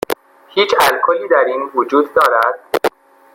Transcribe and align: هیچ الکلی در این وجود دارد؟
هیچ 0.47 0.75
الکلی 0.79 1.27
در 1.27 1.43
این 1.47 1.71
وجود 1.75 2.13
دارد؟ 2.13 2.59